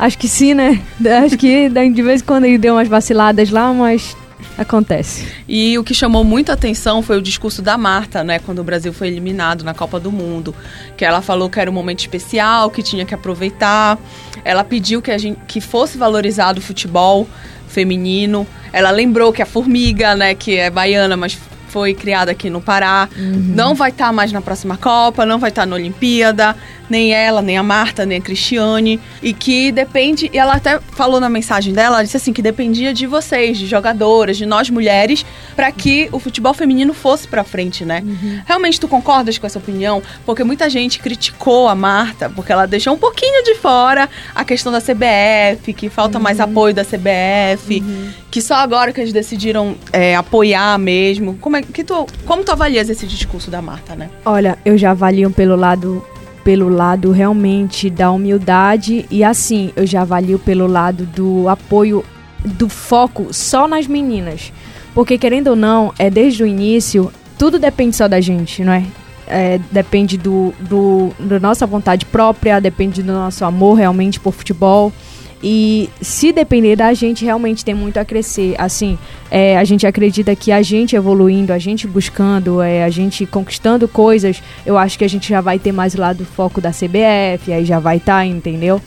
acho 0.00 0.18
que 0.18 0.28
sim, 0.28 0.54
né? 0.54 0.82
Acho 1.24 1.36
que 1.36 1.68
de 1.68 2.02
vez 2.02 2.20
em 2.20 2.24
quando 2.24 2.44
ele 2.44 2.58
deu 2.58 2.74
umas 2.74 2.88
vaciladas 2.88 3.50
lá, 3.50 3.72
mas 3.72 4.16
Acontece. 4.60 5.26
E 5.48 5.78
o 5.78 5.84
que 5.84 5.94
chamou 5.94 6.22
muita 6.22 6.52
atenção 6.52 7.00
foi 7.00 7.16
o 7.16 7.22
discurso 7.22 7.62
da 7.62 7.78
Marta, 7.78 8.22
né? 8.22 8.38
Quando 8.38 8.58
o 8.58 8.64
Brasil 8.64 8.92
foi 8.92 9.08
eliminado 9.08 9.64
na 9.64 9.72
Copa 9.72 9.98
do 9.98 10.12
Mundo. 10.12 10.54
Que 10.98 11.04
ela 11.04 11.22
falou 11.22 11.48
que 11.48 11.58
era 11.58 11.70
um 11.70 11.72
momento 11.72 12.00
especial, 12.00 12.70
que 12.70 12.82
tinha 12.82 13.06
que 13.06 13.14
aproveitar. 13.14 13.98
Ela 14.44 14.62
pediu 14.62 15.00
que, 15.00 15.10
a 15.10 15.16
gente, 15.16 15.38
que 15.46 15.62
fosse 15.62 15.96
valorizado 15.96 16.58
o 16.58 16.62
futebol 16.62 17.26
feminino. 17.68 18.46
Ela 18.70 18.90
lembrou 18.90 19.32
que 19.32 19.40
a 19.40 19.46
Formiga, 19.46 20.14
né, 20.14 20.34
que 20.34 20.56
é 20.56 20.68
baiana, 20.68 21.16
mas 21.16 21.38
foi 21.68 21.94
criada 21.94 22.32
aqui 22.32 22.50
no 22.50 22.60
Pará, 22.60 23.08
uhum. 23.16 23.52
não 23.54 23.74
vai 23.74 23.90
estar 23.90 24.06
tá 24.06 24.12
mais 24.12 24.32
na 24.32 24.42
próxima 24.42 24.76
Copa, 24.76 25.24
não 25.24 25.38
vai 25.38 25.50
estar 25.50 25.62
tá 25.62 25.66
na 25.66 25.76
Olimpíada 25.76 26.56
nem 26.90 27.14
ela, 27.14 27.40
nem 27.40 27.56
a 27.56 27.62
Marta, 27.62 28.04
nem 28.04 28.18
a 28.18 28.20
Cristiane. 28.20 29.00
E 29.22 29.32
que 29.32 29.70
depende. 29.70 30.28
E 30.32 30.38
ela 30.38 30.54
até 30.54 30.80
falou 30.80 31.20
na 31.20 31.30
mensagem 31.30 31.72
dela, 31.72 31.96
ela 31.96 32.04
disse 32.04 32.16
assim, 32.16 32.32
que 32.32 32.42
dependia 32.42 32.92
de 32.92 33.06
vocês, 33.06 33.56
de 33.56 33.66
jogadoras, 33.66 34.36
de 34.36 34.44
nós 34.44 34.68
mulheres, 34.68 35.24
para 35.54 35.70
que 35.70 36.08
o 36.12 36.18
futebol 36.18 36.52
feminino 36.52 36.92
fosse 36.92 37.28
pra 37.28 37.44
frente, 37.44 37.84
né? 37.84 38.02
Uhum. 38.04 38.40
Realmente 38.44 38.80
tu 38.80 38.88
concordas 38.88 39.38
com 39.38 39.46
essa 39.46 39.58
opinião? 39.58 40.02
Porque 40.26 40.42
muita 40.42 40.68
gente 40.68 40.98
criticou 40.98 41.68
a 41.68 41.74
Marta, 41.74 42.28
porque 42.28 42.52
ela 42.52 42.66
deixou 42.66 42.94
um 42.94 42.98
pouquinho 42.98 43.44
de 43.44 43.54
fora 43.54 44.08
a 44.34 44.44
questão 44.44 44.72
da 44.72 44.80
CBF, 44.80 45.72
que 45.72 45.88
falta 45.88 46.18
uhum. 46.18 46.24
mais 46.24 46.40
apoio 46.40 46.74
da 46.74 46.84
CBF, 46.84 47.80
uhum. 47.80 48.10
que 48.30 48.42
só 48.42 48.56
agora 48.56 48.92
que 48.92 49.00
eles 49.00 49.12
decidiram 49.12 49.76
é, 49.92 50.16
apoiar 50.16 50.78
mesmo. 50.78 51.36
Como 51.40 51.56
é 51.56 51.62
que 51.62 51.84
tu. 51.84 52.06
Como 52.26 52.42
tu 52.42 52.50
avalias 52.50 52.90
esse 52.90 53.06
discurso 53.06 53.50
da 53.50 53.62
Marta, 53.62 53.94
né? 53.94 54.10
Olha, 54.24 54.58
eu 54.64 54.76
já 54.76 54.90
avalio 54.90 55.30
pelo 55.30 55.56
lado 55.56 56.04
pelo 56.50 56.68
lado 56.68 57.12
realmente 57.12 57.88
da 57.88 58.10
humildade 58.10 59.06
e 59.08 59.22
assim, 59.22 59.70
eu 59.76 59.86
já 59.86 60.02
avalio 60.02 60.36
pelo 60.36 60.66
lado 60.66 61.06
do 61.06 61.48
apoio, 61.48 62.04
do 62.44 62.68
foco 62.68 63.28
só 63.32 63.68
nas 63.68 63.86
meninas. 63.86 64.52
Porque 64.92 65.16
querendo 65.16 65.50
ou 65.50 65.54
não, 65.54 65.94
é 65.96 66.10
desde 66.10 66.42
o 66.42 66.46
início, 66.48 67.12
tudo 67.38 67.56
depende 67.56 67.94
só 67.94 68.08
da 68.08 68.20
gente, 68.20 68.64
não 68.64 68.72
é? 68.72 68.84
é 69.28 69.60
depende 69.70 70.18
do, 70.18 70.52
do, 70.58 71.12
da 71.20 71.38
nossa 71.38 71.68
vontade 71.68 72.04
própria, 72.04 72.60
depende 72.60 73.00
do 73.00 73.12
nosso 73.12 73.44
amor 73.44 73.74
realmente 73.74 74.18
por 74.18 74.32
futebol. 74.32 74.92
E 75.42 75.88
se 76.02 76.32
depender 76.32 76.76
da 76.76 76.92
gente, 76.92 77.24
realmente 77.24 77.64
tem 77.64 77.74
muito 77.74 77.98
a 77.98 78.04
crescer. 78.04 78.54
Assim, 78.58 78.98
é, 79.30 79.56
a 79.56 79.64
gente 79.64 79.86
acredita 79.86 80.36
que 80.36 80.52
a 80.52 80.60
gente 80.60 80.94
evoluindo, 80.94 81.52
a 81.52 81.58
gente 81.58 81.86
buscando, 81.86 82.60
é, 82.60 82.84
a 82.84 82.90
gente 82.90 83.24
conquistando 83.24 83.88
coisas, 83.88 84.42
eu 84.66 84.76
acho 84.76 84.98
que 84.98 85.04
a 85.04 85.08
gente 85.08 85.28
já 85.28 85.40
vai 85.40 85.58
ter 85.58 85.72
mais 85.72 85.94
lá 85.94 86.12
do 86.12 86.24
foco 86.24 86.60
da 86.60 86.70
CBF, 86.70 87.52
aí 87.52 87.64
já 87.64 87.78
vai 87.78 87.96
estar, 87.96 88.18
tá, 88.18 88.26
entendeu? 88.26 88.80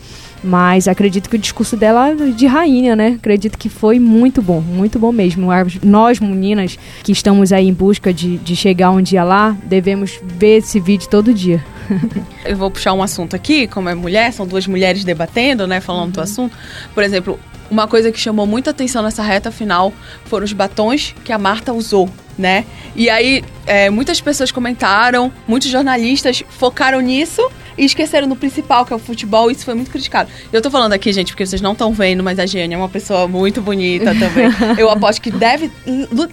Mas 0.44 0.86
acredito 0.86 1.30
que 1.30 1.36
o 1.36 1.38
discurso 1.38 1.74
dela 1.74 2.10
é 2.10 2.14
de 2.14 2.46
rainha, 2.46 2.94
né? 2.94 3.16
Acredito 3.18 3.56
que 3.56 3.70
foi 3.70 3.98
muito 3.98 4.42
bom, 4.42 4.60
muito 4.60 4.98
bom 4.98 5.10
mesmo. 5.10 5.48
Nós, 5.82 6.20
meninas, 6.20 6.78
que 7.02 7.12
estamos 7.12 7.50
aí 7.50 7.66
em 7.66 7.72
busca 7.72 8.12
de, 8.12 8.36
de 8.36 8.54
chegar 8.54 8.90
um 8.90 9.00
dia 9.00 9.24
lá, 9.24 9.56
devemos 9.64 10.20
ver 10.22 10.58
esse 10.58 10.78
vídeo 10.78 11.08
todo 11.08 11.32
dia. 11.32 11.64
Eu 12.44 12.56
vou 12.56 12.70
puxar 12.70 12.92
um 12.92 13.02
assunto 13.02 13.34
aqui, 13.34 13.66
como 13.66 13.88
é 13.88 13.94
mulher, 13.94 14.32
são 14.32 14.46
duas 14.46 14.66
mulheres 14.66 15.04
debatendo, 15.04 15.66
né? 15.66 15.80
Falando 15.80 16.06
uhum. 16.06 16.10
do 16.12 16.20
assunto. 16.20 16.56
Por 16.94 17.02
exemplo, 17.02 17.38
uma 17.70 17.86
coisa 17.86 18.12
que 18.12 18.18
chamou 18.18 18.46
muita 18.46 18.70
atenção 18.70 19.02
nessa 19.02 19.22
reta 19.22 19.50
final 19.50 19.92
foram 20.26 20.44
os 20.44 20.52
batons 20.52 21.14
que 21.24 21.32
a 21.32 21.38
Marta 21.38 21.72
usou, 21.72 22.08
né? 22.38 22.64
E 22.94 23.08
aí, 23.08 23.42
é, 23.66 23.90
muitas 23.90 24.20
pessoas 24.20 24.52
comentaram, 24.52 25.32
muitos 25.46 25.70
jornalistas 25.70 26.42
focaram 26.48 27.00
nisso 27.00 27.42
e 27.76 27.84
esqueceram 27.84 28.28
do 28.28 28.36
principal, 28.36 28.84
que 28.84 28.92
é 28.92 28.96
o 28.96 28.98
futebol, 28.98 29.50
e 29.50 29.54
isso 29.54 29.64
foi 29.64 29.74
muito 29.74 29.90
criticado. 29.90 30.30
Eu 30.52 30.62
tô 30.62 30.70
falando 30.70 30.92
aqui, 30.92 31.12
gente, 31.12 31.32
porque 31.32 31.44
vocês 31.44 31.60
não 31.60 31.72
estão 31.72 31.92
vendo, 31.92 32.22
mas 32.22 32.38
a 32.38 32.46
Gênia 32.46 32.76
é 32.76 32.78
uma 32.78 32.88
pessoa 32.88 33.26
muito 33.26 33.60
bonita 33.60 34.14
também. 34.14 34.48
Eu 34.78 34.90
aposto 34.90 35.20
que 35.20 35.30
deve 35.30 35.70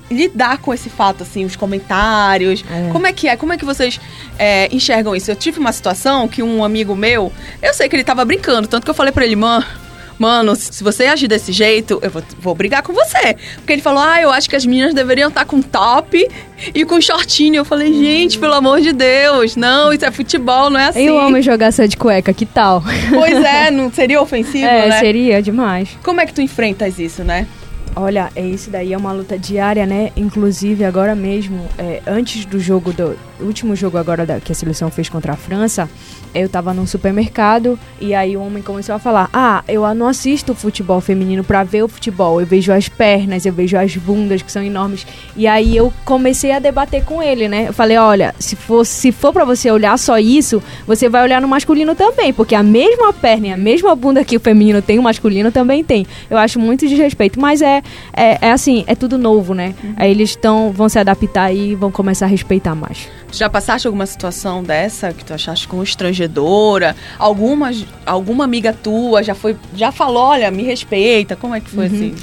lidar 0.09 0.57
com 0.59 0.73
esse 0.73 0.89
fato, 0.89 1.23
assim, 1.23 1.45
os 1.45 1.55
comentários. 1.55 2.63
É. 2.69 2.91
Como 2.91 3.07
é 3.07 3.13
que 3.13 3.27
é? 3.27 3.35
Como 3.35 3.53
é 3.53 3.57
que 3.57 3.65
vocês 3.65 3.99
é, 4.37 4.73
enxergam 4.73 5.15
isso? 5.15 5.31
Eu 5.31 5.35
tive 5.35 5.59
uma 5.59 5.71
situação 5.71 6.27
que 6.27 6.43
um 6.43 6.63
amigo 6.63 6.95
meu, 6.95 7.31
eu 7.61 7.73
sei 7.73 7.89
que 7.89 7.95
ele 7.95 8.03
tava 8.03 8.23
brincando, 8.25 8.67
tanto 8.67 8.83
que 8.83 8.89
eu 8.89 8.95
falei 8.95 9.11
pra 9.11 9.25
ele, 9.25 9.35
mano 9.35 9.80
mano, 10.21 10.55
se 10.55 10.83
você 10.83 11.05
agir 11.05 11.27
desse 11.27 11.51
jeito, 11.51 11.99
eu 12.03 12.11
vou, 12.11 12.21
vou 12.37 12.53
brigar 12.53 12.83
com 12.83 12.93
você. 12.93 13.35
Porque 13.55 13.73
ele 13.73 13.81
falou, 13.81 14.03
ah, 14.03 14.21
eu 14.21 14.29
acho 14.29 14.47
que 14.47 14.55
as 14.55 14.63
meninas 14.63 14.93
deveriam 14.93 15.29
estar 15.29 15.41
tá 15.41 15.45
com 15.47 15.63
top 15.63 16.27
e 16.75 16.85
com 16.85 17.01
shortinho. 17.01 17.55
Eu 17.55 17.65
falei, 17.65 17.91
gente, 17.91 18.37
pelo 18.37 18.53
amor 18.53 18.81
de 18.81 18.93
Deus, 18.93 19.55
não, 19.55 19.91
isso 19.91 20.05
é 20.05 20.11
futebol, 20.11 20.69
não 20.69 20.79
é 20.79 20.89
assim. 20.89 21.07
Eu 21.07 21.19
amo 21.19 21.41
jogar 21.41 21.73
só 21.73 21.87
de 21.87 21.97
cueca, 21.97 22.31
que 22.33 22.45
tal? 22.45 22.83
Pois 23.09 23.43
é, 23.43 23.71
não 23.73 23.91
seria 23.91 24.21
ofensivo, 24.21 24.67
é, 24.67 24.89
né? 24.89 24.99
seria 24.99 25.41
demais. 25.41 25.89
Como 26.03 26.21
é 26.21 26.27
que 26.27 26.33
tu 26.33 26.41
enfrentas 26.41 26.99
isso, 26.99 27.23
né? 27.23 27.47
Olha, 27.95 28.29
é 28.35 28.45
isso 28.45 28.69
daí 28.69 28.93
é 28.93 28.97
uma 28.97 29.11
luta 29.11 29.39
diária, 29.39 29.87
né? 29.87 30.11
Inclusive 30.15 30.85
agora 30.85 31.15
mesmo, 31.15 31.67
é, 31.79 31.99
antes 32.05 32.45
do 32.45 32.59
jogo 32.59 32.93
do, 32.93 33.17
último 33.43 33.75
jogo 33.75 33.97
agora 33.97 34.25
da, 34.25 34.39
que 34.39 34.51
a 34.51 34.55
seleção 34.55 34.89
fez 34.89 35.09
contra 35.09 35.33
a 35.33 35.35
França, 35.35 35.89
eu 36.33 36.47
tava 36.47 36.73
num 36.73 36.85
supermercado 36.85 37.77
e 37.99 38.13
aí 38.13 38.37
o 38.37 38.41
homem 38.41 38.63
começou 38.63 38.95
a 38.95 38.99
falar: 38.99 39.29
Ah, 39.33 39.63
eu 39.67 39.81
não 39.93 40.07
assisto 40.07 40.55
futebol 40.55 41.01
feminino 41.01 41.43
pra 41.43 41.63
ver 41.63 41.83
o 41.83 41.87
futebol. 41.87 42.39
Eu 42.39 42.47
vejo 42.47 42.71
as 42.71 42.87
pernas, 42.87 43.45
eu 43.45 43.53
vejo 43.53 43.77
as 43.77 43.95
bundas 43.97 44.41
que 44.41 44.51
são 44.51 44.63
enormes. 44.63 45.05
E 45.35 45.47
aí 45.47 45.75
eu 45.75 45.91
comecei 46.05 46.51
a 46.51 46.59
debater 46.59 47.03
com 47.03 47.21
ele, 47.21 47.47
né? 47.47 47.67
Eu 47.67 47.73
falei: 47.73 47.97
Olha, 47.97 48.33
se 48.39 48.55
for, 48.55 48.85
se 48.85 49.11
for 49.11 49.33
pra 49.33 49.43
você 49.43 49.69
olhar 49.69 49.97
só 49.97 50.17
isso, 50.17 50.63
você 50.87 51.09
vai 51.09 51.23
olhar 51.23 51.41
no 51.41 51.47
masculino 51.47 51.95
também, 51.95 52.31
porque 52.33 52.55
a 52.55 52.63
mesma 52.63 53.11
perna 53.11 53.47
e 53.47 53.51
a 53.51 53.57
mesma 53.57 53.95
bunda 53.95 54.23
que 54.23 54.37
o 54.37 54.39
feminino 54.39 54.81
tem, 54.81 54.99
o 54.99 55.03
masculino 55.03 55.51
também 55.51 55.83
tem. 55.83 56.05
Eu 56.29 56.37
acho 56.37 56.59
muito 56.59 56.87
desrespeito, 56.87 57.39
mas 57.39 57.61
é, 57.61 57.81
é, 58.13 58.37
é 58.41 58.51
assim, 58.51 58.83
é 58.87 58.95
tudo 58.95 59.17
novo, 59.17 59.53
né? 59.53 59.73
Uhum. 59.83 59.93
Aí 59.97 60.11
eles 60.11 60.35
tão, 60.35 60.71
vão 60.71 60.87
se 60.87 60.97
adaptar 60.97 61.53
e 61.53 61.75
vão 61.75 61.91
começar 61.91 62.25
a 62.25 62.29
respeitar 62.29 62.75
mais. 62.75 63.09
Já 63.31 63.49
passaste 63.49 63.87
alguma 63.87 64.05
situação 64.05 64.61
dessa 64.61 65.13
que 65.13 65.23
tu 65.23 65.33
achaste 65.33 65.67
constrangedora? 65.67 66.95
Alguma, 67.17 67.71
alguma 68.05 68.43
amiga 68.43 68.73
tua 68.73 69.23
já 69.23 69.33
foi, 69.33 69.55
já 69.75 69.91
falou, 69.91 70.23
olha, 70.23 70.51
me 70.51 70.63
respeita? 70.63 71.35
Como 71.35 71.55
é 71.55 71.59
que 71.59 71.69
foi 71.69 71.87
uhum. 71.87 71.95
assim? 71.95 72.15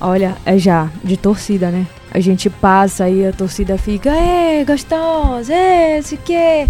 Olha, 0.00 0.36
é 0.44 0.58
já, 0.58 0.90
de 1.04 1.16
torcida, 1.16 1.70
né? 1.70 1.86
A 2.10 2.20
gente 2.20 2.48
passa 2.48 3.08
e 3.08 3.26
a 3.26 3.32
torcida 3.32 3.76
fica, 3.76 4.10
é, 4.10 4.64
gostosa, 4.64 5.52
é, 5.52 6.00
se 6.02 6.16
que, 6.16 6.32
é. 6.32 6.68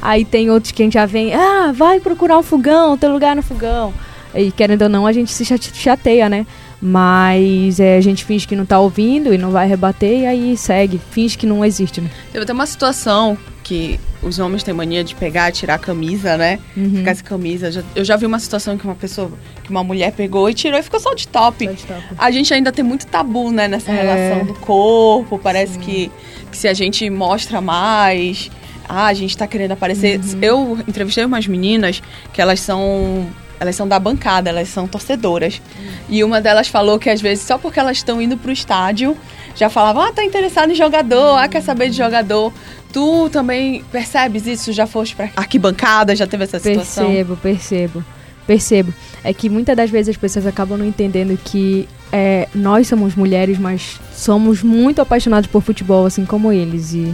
Aí 0.00 0.24
tem 0.24 0.50
outros 0.50 0.72
que 0.72 0.82
a 0.82 0.86
gente 0.86 0.94
já 0.94 1.06
vem, 1.06 1.34
ah, 1.34 1.72
vai 1.72 2.00
procurar 2.00 2.38
um 2.38 2.42
fogão, 2.42 2.96
tem 2.96 3.10
lugar 3.10 3.36
no 3.36 3.42
fogão. 3.42 3.92
E 4.34 4.50
querendo 4.50 4.82
ou 4.82 4.88
não, 4.88 5.06
a 5.06 5.12
gente 5.12 5.32
se 5.32 5.44
chateia, 5.44 6.28
né? 6.28 6.46
Mas 6.86 7.80
é, 7.80 7.96
a 7.96 8.00
gente 8.02 8.26
finge 8.26 8.46
que 8.46 8.54
não 8.54 8.66
tá 8.66 8.78
ouvindo 8.78 9.32
e 9.32 9.38
não 9.38 9.50
vai 9.50 9.66
rebater 9.66 10.20
e 10.20 10.26
aí 10.26 10.54
segue, 10.54 11.00
finge 11.12 11.38
que 11.38 11.46
não 11.46 11.64
existe, 11.64 11.98
né? 11.98 12.10
Teve 12.30 12.44
até 12.44 12.52
uma 12.52 12.66
situação 12.66 13.38
que 13.62 13.98
os 14.22 14.38
homens 14.38 14.62
têm 14.62 14.74
mania 14.74 15.02
de 15.02 15.14
pegar, 15.14 15.50
tirar 15.50 15.76
a 15.76 15.78
camisa, 15.78 16.36
né? 16.36 16.58
Uhum. 16.76 16.96
Ficar 16.96 17.14
sem 17.14 17.24
camisa. 17.24 17.82
Eu 17.96 18.04
já 18.04 18.16
vi 18.16 18.26
uma 18.26 18.38
situação 18.38 18.76
que 18.76 18.84
uma 18.84 18.94
pessoa, 18.94 19.32
que 19.62 19.70
uma 19.70 19.82
mulher 19.82 20.12
pegou 20.12 20.50
e 20.50 20.52
tirou 20.52 20.78
e 20.78 20.82
ficou 20.82 21.00
só 21.00 21.14
de 21.14 21.26
top. 21.26 21.64
Só 21.64 21.72
de 21.72 21.84
top. 21.84 22.02
A 22.18 22.30
gente 22.30 22.52
ainda 22.52 22.70
tem 22.70 22.84
muito 22.84 23.06
tabu, 23.06 23.50
né, 23.50 23.66
nessa 23.66 23.90
é. 23.90 24.02
relação 24.02 24.44
do 24.44 24.52
corpo. 24.52 25.38
Parece 25.38 25.78
que, 25.78 26.12
que 26.52 26.58
se 26.58 26.68
a 26.68 26.74
gente 26.74 27.08
mostra 27.08 27.62
mais, 27.62 28.50
ah, 28.86 29.06
a 29.06 29.14
gente 29.14 29.34
tá 29.38 29.46
querendo 29.46 29.72
aparecer. 29.72 30.20
Uhum. 30.20 30.38
Eu 30.42 30.78
entrevistei 30.86 31.24
umas 31.24 31.46
meninas 31.46 32.02
que 32.30 32.42
elas 32.42 32.60
são 32.60 33.26
elas 33.64 33.76
são 33.76 33.88
da 33.88 33.98
bancada, 33.98 34.50
elas 34.50 34.68
são 34.68 34.86
torcedoras. 34.86 35.60
E 36.08 36.22
uma 36.22 36.40
delas 36.40 36.68
falou 36.68 36.98
que 36.98 37.10
às 37.10 37.20
vezes 37.20 37.44
só 37.44 37.58
porque 37.58 37.80
elas 37.80 37.96
estão 37.96 38.20
indo 38.20 38.36
pro 38.36 38.52
estádio, 38.52 39.16
já 39.56 39.68
falavam, 39.68 40.02
ah, 40.02 40.12
tá 40.12 40.24
interessado 40.24 40.70
em 40.70 40.74
jogador, 40.74 41.38
ah, 41.38 41.48
quer 41.48 41.62
saber 41.62 41.90
de 41.90 41.96
jogador. 41.96 42.52
Tu 42.92 43.28
também 43.30 43.82
percebes 43.90 44.46
isso? 44.46 44.72
Já 44.72 44.86
foste 44.86 45.16
pra 45.16 45.28
arquibancada, 45.36 46.14
já 46.14 46.26
teve 46.26 46.44
essa 46.44 46.58
situação? 46.58 47.06
Percebo, 47.06 47.36
percebo. 47.36 48.04
Percebo. 48.46 48.94
É 49.24 49.32
que 49.32 49.48
muitas 49.48 49.76
das 49.76 49.90
vezes 49.90 50.10
as 50.10 50.16
pessoas 50.16 50.46
acabam 50.46 50.78
não 50.78 50.86
entendendo 50.86 51.36
que 51.42 51.88
é, 52.12 52.48
nós 52.54 52.86
somos 52.86 53.14
mulheres, 53.16 53.58
mas 53.58 53.98
somos 54.14 54.62
muito 54.62 55.00
apaixonados 55.00 55.48
por 55.48 55.62
futebol, 55.62 56.06
assim 56.06 56.24
como 56.24 56.52
eles. 56.52 56.92
E 56.92 57.12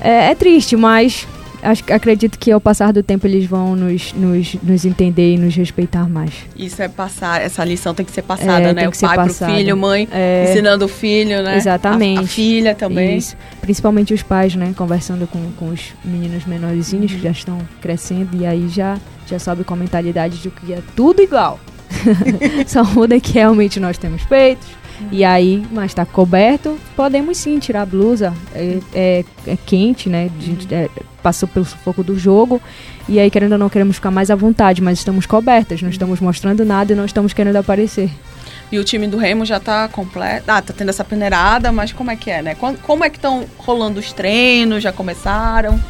é, 0.00 0.30
é 0.30 0.34
triste, 0.34 0.74
mas 0.74 1.28
acho, 1.62 1.84
acredito 1.92 2.38
que 2.38 2.50
ao 2.50 2.60
passar 2.60 2.92
do 2.92 3.02
tempo 3.02 3.26
eles 3.26 3.46
vão 3.46 3.76
nos, 3.76 4.12
nos, 4.12 4.54
nos 4.62 4.84
entender 4.84 5.34
e 5.34 5.38
nos 5.38 5.54
respeitar 5.54 6.08
mais. 6.08 6.32
Isso 6.56 6.82
é 6.82 6.88
passar, 6.88 7.40
essa 7.40 7.64
lição 7.64 7.94
tem 7.94 8.04
que 8.04 8.12
ser 8.12 8.22
passada, 8.22 8.68
é, 8.68 8.72
né? 8.72 8.88
O 8.88 8.92
pai 8.92 9.24
pro 9.24 9.34
filho, 9.34 9.76
mãe 9.76 10.08
é, 10.10 10.46
ensinando 10.50 10.84
o 10.84 10.88
filho, 10.88 11.42
né? 11.42 11.56
Exatamente. 11.56 12.18
A, 12.18 12.22
a 12.22 12.26
filha 12.26 12.74
também. 12.74 13.16
Isso. 13.16 13.36
Principalmente 13.60 14.14
os 14.14 14.22
pais, 14.22 14.54
né? 14.54 14.72
Conversando 14.76 15.26
com, 15.26 15.50
com 15.52 15.68
os 15.68 15.92
meninos 16.04 16.44
menorzinhos 16.46 17.10
uhum. 17.10 17.18
que 17.18 17.24
já 17.24 17.30
estão 17.30 17.58
crescendo 17.80 18.36
e 18.36 18.46
aí 18.46 18.68
já, 18.68 18.98
já 19.26 19.38
sobe 19.38 19.64
com 19.64 19.74
a 19.74 19.76
mentalidade 19.76 20.38
de 20.38 20.50
que 20.50 20.72
é 20.72 20.82
tudo 20.96 21.22
igual. 21.22 21.58
Só 22.66 22.84
muda 22.84 23.18
que 23.18 23.32
realmente 23.32 23.80
nós 23.80 23.98
temos 23.98 24.24
peitos, 24.24 24.68
e 25.10 25.24
aí, 25.24 25.64
mas 25.72 25.90
está 25.90 26.04
coberto, 26.04 26.78
podemos 26.94 27.38
sim 27.38 27.58
tirar 27.58 27.82
a 27.82 27.86
blusa. 27.86 28.34
É, 28.54 28.78
é, 28.94 29.24
é 29.46 29.56
quente, 29.56 30.08
né? 30.08 30.30
Gente 30.40 30.72
é, 30.72 30.88
passou 31.20 31.48
pelo 31.48 31.64
sufoco 31.64 32.02
do 32.02 32.18
jogo. 32.18 32.60
E 33.08 33.18
aí, 33.18 33.30
querendo 33.30 33.52
ou 33.52 33.58
não, 33.58 33.68
queremos 33.68 33.96
ficar 33.96 34.10
mais 34.10 34.30
à 34.30 34.34
vontade, 34.34 34.82
mas 34.82 34.98
estamos 34.98 35.26
cobertas, 35.26 35.82
não 35.82 35.90
estamos 35.90 36.20
mostrando 36.20 36.64
nada 36.64 36.92
e 36.92 36.96
não 36.96 37.04
estamos 37.04 37.32
querendo 37.32 37.56
aparecer. 37.56 38.10
E 38.72 38.78
o 38.78 38.84
time 38.84 39.08
do 39.08 39.16
Remo 39.16 39.44
já 39.44 39.56
está 39.56 39.88
completo. 39.88 40.44
Ah, 40.48 40.62
tá 40.62 40.72
tendo 40.72 40.90
essa 40.90 41.04
peneirada, 41.04 41.72
mas 41.72 41.92
como 41.92 42.10
é 42.10 42.16
que 42.16 42.30
é, 42.30 42.40
né? 42.40 42.54
Como 42.54 43.04
é 43.04 43.10
que 43.10 43.16
estão 43.16 43.44
rolando 43.58 43.98
os 43.98 44.12
treinos? 44.12 44.82
Já 44.82 44.92
começaram? 44.92 45.80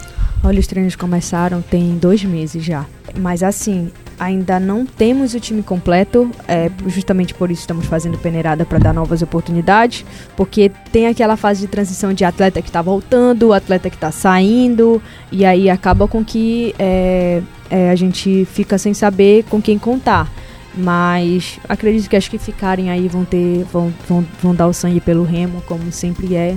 Olha, 0.43 0.59
os 0.59 0.67
treinos 0.67 0.97
começaram 0.97 1.61
tem 1.61 1.99
dois 1.99 2.25
meses 2.25 2.65
já. 2.65 2.87
Mas 3.19 3.43
assim, 3.43 3.93
ainda 4.21 4.61
não 4.61 4.85
temos 4.85 5.33
o 5.33 5.41
time 5.41 5.63
completo, 5.63 6.31
é, 6.47 6.71
justamente 6.87 7.33
por 7.33 7.51
isso 7.51 7.63
estamos 7.63 7.87
fazendo 7.87 8.19
peneirada 8.19 8.67
para 8.67 8.79
dar 8.79 8.93
novas 8.93 9.23
oportunidades, 9.23 10.05
porque 10.37 10.71
tem 10.93 11.07
aquela 11.07 11.39
fase 11.39 11.63
de 11.63 11.69
transição 11.69 12.13
de 12.13 12.23
atleta 12.23 12.61
que 12.61 12.69
está 12.69 12.83
voltando, 12.83 13.55
atleta 13.55 13.89
que 13.89 13.97
está 13.97 14.13
saindo, 14.13 15.03
e 15.33 15.47
aí 15.47 15.71
acaba 15.71 16.07
com 16.07 16.23
que 16.23 16.75
é, 16.79 17.41
é, 17.71 17.91
a 17.91 17.97
gente 17.97 18.45
fica 18.45 18.77
sem 18.77 18.93
saber 18.93 19.45
com 19.45 19.61
quem 19.61 19.79
contar. 19.79 20.31
Mas 20.73 21.59
acredito 21.69 22.09
que 22.09 22.15
acho 22.15 22.31
que 22.31 22.39
ficarem 22.39 22.91
aí 22.91 23.09
vão 23.09 23.25
ter, 23.25 23.65
vão, 23.73 23.93
vão, 24.07 24.25
vão 24.41 24.55
dar 24.55 24.69
o 24.69 24.73
sangue 24.73 25.01
pelo 25.01 25.25
remo, 25.25 25.63
como 25.67 25.91
sempre 25.91 26.37
é, 26.37 26.57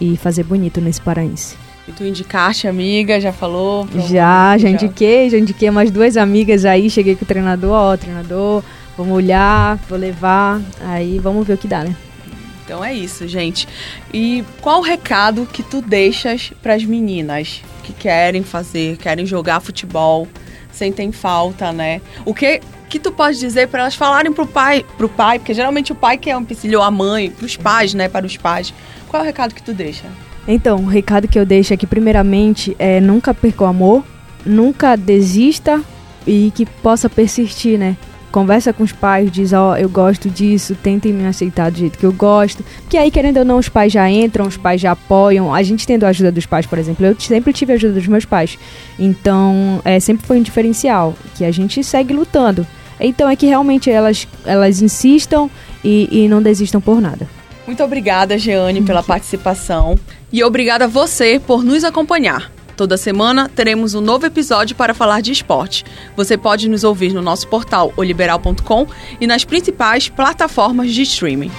e 0.00 0.16
fazer 0.16 0.44
bonito 0.44 0.80
nesse 0.80 1.00
paraense. 1.00 1.56
E 1.86 1.92
tu 1.92 2.04
indicaste 2.04 2.68
amiga, 2.68 3.20
já 3.20 3.32
falou? 3.32 3.88
Já, 4.08 4.56
já 4.56 4.68
indiquei, 4.68 5.28
já 5.28 5.36
indiquei 5.36 5.68
umas 5.68 5.90
duas 5.90 6.16
amigas 6.16 6.64
aí, 6.64 6.88
cheguei 6.88 7.16
com 7.16 7.24
o 7.24 7.28
treinador, 7.28 7.72
ó, 7.72 7.96
treinador, 7.96 8.62
vamos 8.96 9.12
olhar, 9.16 9.76
vou 9.88 9.98
levar, 9.98 10.60
aí 10.80 11.18
vamos 11.18 11.44
ver 11.46 11.54
o 11.54 11.58
que 11.58 11.66
dá, 11.66 11.82
né? 11.82 11.96
Então 12.64 12.84
é 12.84 12.94
isso, 12.94 13.26
gente. 13.26 13.66
E 14.14 14.44
qual 14.60 14.78
o 14.78 14.82
recado 14.82 15.44
que 15.52 15.62
tu 15.62 15.82
deixas 15.82 16.52
para 16.62 16.74
as 16.74 16.84
meninas 16.84 17.60
que 17.82 17.92
querem 17.92 18.44
fazer, 18.44 18.96
querem 18.96 19.26
jogar 19.26 19.58
futebol, 19.58 20.28
sentem 20.70 21.10
falta, 21.10 21.72
né? 21.72 22.00
O 22.24 22.32
que 22.32 22.60
que 22.88 22.98
tu 22.98 23.10
pode 23.10 23.38
dizer 23.38 23.68
para 23.68 23.80
elas 23.80 23.94
falarem 23.94 24.30
pro 24.32 24.46
pai, 24.46 24.84
pro 24.98 25.08
pai, 25.08 25.38
porque 25.38 25.54
geralmente 25.54 25.92
o 25.92 25.94
pai 25.94 26.18
que 26.18 26.30
é 26.30 26.36
um 26.36 26.42
empecilho, 26.42 26.78
ou 26.78 26.84
a 26.84 26.90
mãe, 26.90 27.30
pros 27.30 27.56
pais, 27.56 27.94
né, 27.94 28.06
para 28.06 28.26
os 28.26 28.36
pais. 28.36 28.72
Qual 29.08 29.22
é 29.22 29.24
o 29.24 29.26
recado 29.26 29.54
que 29.54 29.62
tu 29.62 29.72
deixa? 29.72 30.04
Então, 30.46 30.76
o 30.78 30.86
recado 30.86 31.28
que 31.28 31.38
eu 31.38 31.46
deixo 31.46 31.72
aqui, 31.72 31.86
primeiramente, 31.86 32.74
é 32.78 33.00
nunca 33.00 33.32
perca 33.32 33.64
o 33.64 33.66
amor, 33.66 34.04
nunca 34.44 34.96
desista 34.96 35.80
e 36.26 36.52
que 36.54 36.66
possa 36.66 37.08
persistir, 37.08 37.78
né? 37.78 37.96
Conversa 38.30 38.72
com 38.72 38.82
os 38.82 38.92
pais, 38.92 39.30
diz, 39.30 39.52
ó, 39.52 39.72
oh, 39.72 39.76
eu 39.76 39.90
gosto 39.90 40.30
disso, 40.30 40.74
tentem 40.74 41.12
me 41.12 41.26
aceitar 41.26 41.70
do 41.70 41.78
jeito 41.78 41.98
que 41.98 42.06
eu 42.06 42.12
gosto. 42.12 42.64
Que 42.88 42.96
aí, 42.96 43.10
querendo 43.10 43.36
ou 43.36 43.44
não, 43.44 43.58
os 43.58 43.68
pais 43.68 43.92
já 43.92 44.10
entram, 44.10 44.46
os 44.46 44.56
pais 44.56 44.80
já 44.80 44.92
apoiam. 44.92 45.54
A 45.54 45.62
gente 45.62 45.86
tendo 45.86 46.04
a 46.04 46.08
ajuda 46.08 46.32
dos 46.32 46.46
pais, 46.46 46.64
por 46.64 46.78
exemplo, 46.78 47.04
eu 47.04 47.14
sempre 47.20 47.52
tive 47.52 47.72
a 47.72 47.76
ajuda 47.76 47.92
dos 47.92 48.06
meus 48.06 48.24
pais. 48.24 48.58
Então, 48.98 49.82
é, 49.84 50.00
sempre 50.00 50.26
foi 50.26 50.38
um 50.38 50.42
diferencial, 50.42 51.14
que 51.36 51.44
a 51.44 51.50
gente 51.50 51.84
segue 51.84 52.14
lutando. 52.14 52.66
Então, 52.98 53.28
é 53.28 53.36
que 53.36 53.46
realmente 53.46 53.90
elas, 53.90 54.26
elas 54.46 54.80
insistam 54.80 55.50
e, 55.84 56.08
e 56.10 56.28
não 56.28 56.40
desistam 56.40 56.80
por 56.80 57.02
nada. 57.02 57.28
Muito 57.66 57.82
obrigada, 57.82 58.38
Jeane, 58.38 58.82
pela 58.82 59.02
participação. 59.04 59.98
E 60.32 60.42
obrigada 60.42 60.84
a 60.84 60.88
você 60.88 61.38
por 61.38 61.62
nos 61.62 61.84
acompanhar. 61.84 62.50
Toda 62.76 62.96
semana 62.96 63.48
teremos 63.48 63.94
um 63.94 64.00
novo 64.00 64.26
episódio 64.26 64.74
para 64.74 64.94
falar 64.94 65.20
de 65.20 65.30
esporte. 65.30 65.84
Você 66.16 66.38
pode 66.38 66.68
nos 66.68 66.84
ouvir 66.84 67.12
no 67.12 67.22
nosso 67.22 67.46
portal 67.48 67.92
oliberal.com 67.96 68.86
e 69.20 69.26
nas 69.26 69.44
principais 69.44 70.08
plataformas 70.08 70.90
de 70.92 71.02
streaming. 71.02 71.50